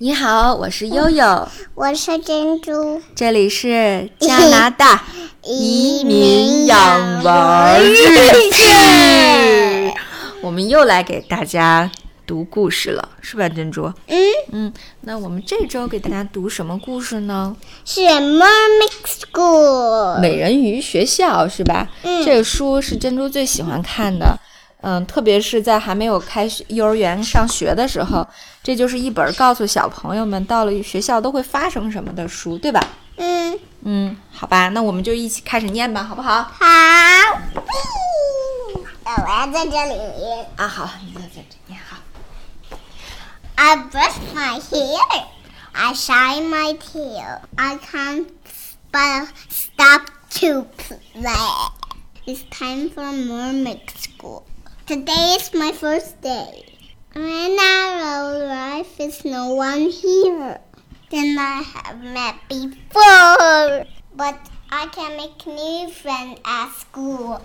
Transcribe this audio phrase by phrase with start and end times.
[0.00, 5.02] 你好，我是悠悠， 我是珍珠，这里是加拿大
[5.42, 7.92] 移民养娃日
[8.52, 9.92] 记。
[10.40, 11.90] 我们又来给大家
[12.24, 13.92] 读故事了，是吧，珍珠？
[14.06, 14.16] 嗯
[14.52, 17.56] 嗯，那我们这周给大家读什么故事呢？
[17.84, 21.88] 是 Mermaid School 美人鱼学校是吧？
[22.04, 24.38] 嗯这个书是珍珠最喜欢看的。
[24.80, 28.26] 嗯，特别是在还没有开学幼儿园上学的时候，
[28.62, 32.80] 这就是一本告诉小朋友们到了学校都会发生什么的书，对吧？
[33.16, 36.42] 嗯，嗯，好吧，那我们就一起开始念吧，好不好？
[36.42, 36.64] 好。
[39.04, 40.46] 那我要在这里念。
[40.56, 41.96] 啊，好，你就在这念好。
[43.56, 45.24] I brush my hair.
[45.72, 47.40] I shine my tail.
[47.56, 48.26] I can't
[48.92, 50.02] but stop
[50.40, 51.32] to play.
[52.26, 54.42] It's time for mermaid school.
[54.88, 56.64] Today is my first day.
[57.12, 60.58] When I arrive, is no one here
[61.10, 63.84] than I have met before.
[64.16, 64.40] But
[64.72, 67.38] I can make new friends at school.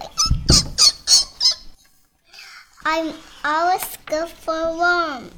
[2.85, 5.33] I'm always good for warmth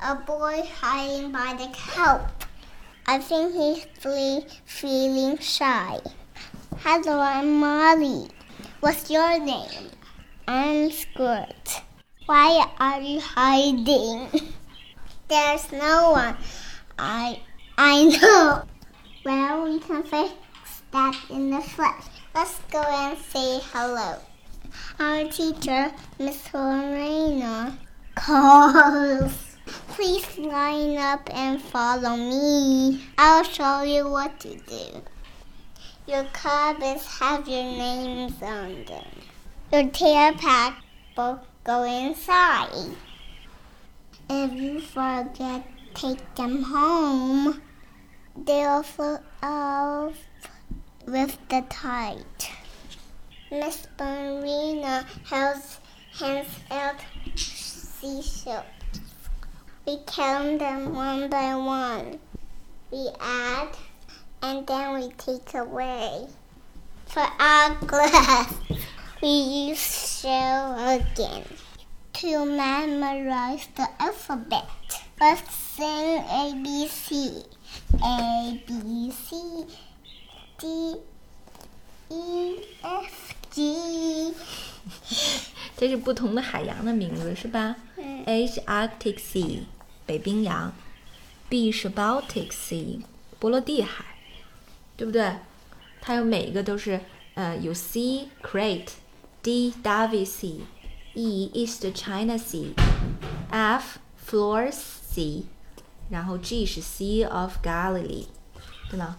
[0.00, 2.28] a boy hiding by the couch.
[3.06, 5.98] I think he's really feeling shy.
[6.80, 8.28] Hello, I'm Molly.
[8.80, 9.92] What's your name?
[10.54, 11.80] I'm Squirt.
[12.26, 14.28] Why are you hiding?
[15.28, 16.36] There's no one.
[16.98, 17.40] I
[17.78, 18.64] I know.
[19.24, 20.34] Well, we can fix
[20.90, 22.04] that in the flesh.
[22.34, 24.18] Let's go and say hello.
[25.00, 27.78] Our teacher, Miss Lorena,
[28.14, 29.56] calls.
[29.96, 33.02] Please line up and follow me.
[33.16, 35.00] I'll show you what to do.
[36.06, 39.21] Your covers have your names on them.
[39.72, 40.84] Your tail pack
[41.16, 42.94] both go inside.
[44.28, 47.62] If you forget, take them home.
[48.36, 50.14] They'll float off
[51.06, 52.18] with the tide.
[53.50, 55.80] Miss Marina holds
[56.18, 56.96] hands out
[57.34, 58.66] seashells.
[59.86, 62.18] We count them one by one.
[62.90, 63.70] We add
[64.42, 66.26] and then we take away.
[67.06, 68.54] For our class,
[69.21, 71.43] we use shell again
[72.13, 74.65] to memorize the alphabet.
[75.19, 77.45] Let's sing ABC.
[78.03, 79.65] A B C
[80.59, 80.97] D
[82.09, 84.33] E F G.
[85.75, 88.23] 这是不同的海洋的名字是吧嗯？
[88.25, 89.59] A 是 Arctic Sea，
[90.05, 90.71] 北冰洋；
[91.49, 93.01] B 是 Baltic Sea，
[93.39, 94.05] 波罗的海，
[94.95, 95.35] 对不对？
[96.01, 96.99] 它有每一个都是
[97.35, 97.73] 呃有
[99.43, 104.77] C Crete，D Davis Sea，E East China Sea，F Flores
[105.13, 105.45] Sea，
[106.09, 108.27] 然后 G 是 Sea of Galilee，
[108.89, 109.15] 对吗？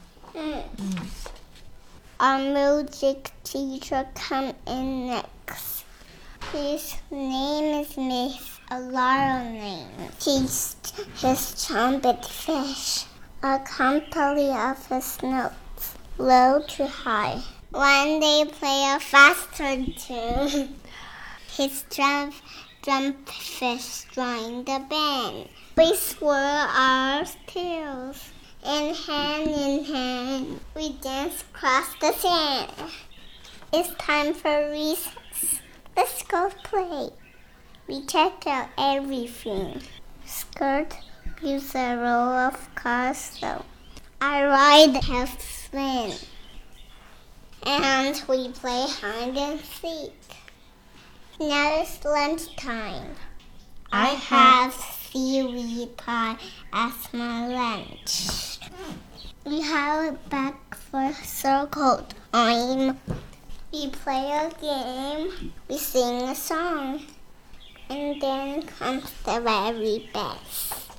[2.21, 5.85] Our music teacher come in next.
[6.53, 9.87] His name is Miss Alarming.
[10.21, 10.77] He's
[11.17, 13.07] his trumpet fish.
[13.43, 17.41] A company of his notes, low to high.
[17.74, 20.76] When they play a faster tune,
[21.58, 22.32] his drum,
[22.84, 25.50] drum fish join the band.
[25.76, 28.30] We swirl our tails,
[28.64, 32.72] and hand in hand, we dance across the sand.
[33.74, 35.60] It's time for recess.
[35.98, 37.10] Let's go play.
[37.88, 39.82] We check out everything.
[40.28, 40.96] Squirt
[41.42, 43.66] gives a row of castle.
[44.22, 46.14] I ride half spin.
[47.66, 50.12] And we play hide and seek.
[51.40, 53.16] Now it's lunchtime.
[53.90, 56.36] I have seaweed pie
[56.74, 58.60] as my lunch.
[59.46, 63.00] We have a back for circle time.
[63.72, 65.54] We play a game.
[65.70, 67.02] We sing a song.
[67.90, 70.92] And then comes the very best.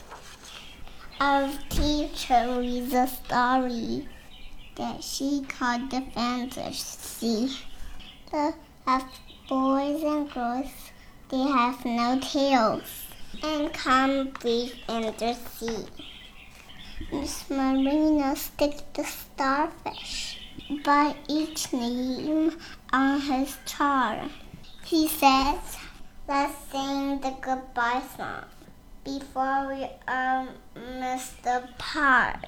[1.21, 4.09] Our teacher reads a story
[4.77, 7.51] that she called the fantasy.
[8.31, 8.55] The
[8.87, 9.05] have
[9.49, 10.71] boys and girls,
[11.29, 13.07] they have no tails
[13.43, 15.87] and can't breathe in the sea.
[17.13, 20.39] Miss Marina sticks the starfish
[20.85, 22.57] by each name
[22.93, 24.31] on his chart.
[24.85, 25.77] He says,
[26.29, 28.45] let's sing the goodbye song
[29.05, 32.47] before we all miss the part.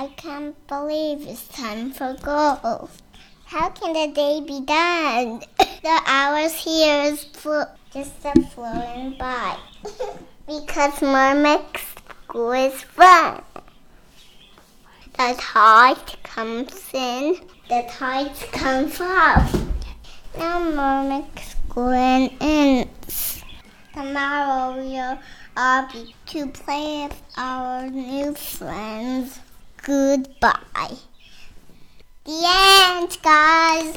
[0.00, 2.88] I can't believe it's time for go.
[3.46, 5.42] How can the day be done?
[5.58, 9.58] the hours here is flo- just a flowing by.
[10.46, 11.82] because mermaids
[12.22, 13.42] school is fun.
[15.16, 19.52] The tide comes in, the tides comes off.
[20.38, 21.90] Now mermaid school
[22.40, 23.42] ends.
[23.92, 25.18] Tomorrow we'll
[25.56, 29.40] all be to play with our new friends.
[29.88, 30.98] Goodbye.
[32.24, 33.94] The end, guys.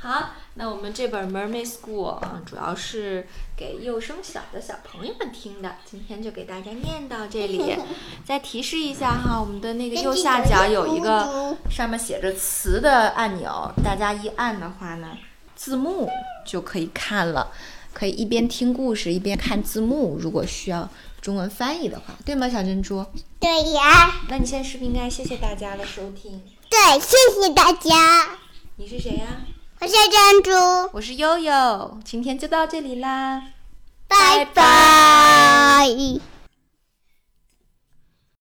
[0.00, 5.76] 好，那我们这本《Mermaid School》啊，主要是给幼升小的小朋友们听的。
[5.84, 7.76] 今天就给大家念到这里。
[8.24, 15.18] 再提示一下哈，我们的那个右下角有一个上面写着词的按钮，大家一按的话呢，
[15.54, 16.08] 字幕
[16.46, 17.52] 就可以看了，
[17.92, 20.16] 可以一边听故事一边看字幕。
[20.18, 20.88] 如果需要
[21.20, 23.04] 中文翻译的话，对吗，小珍珠？
[23.38, 26.42] 对呀，那你现在是不是应该谢谢大家的收听？
[26.68, 28.38] 对，谢谢大家。
[28.76, 29.42] 你是谁呀？
[29.80, 33.42] 我是珍珠，我是悠悠，今天就到这里啦，
[34.08, 36.31] 拜拜。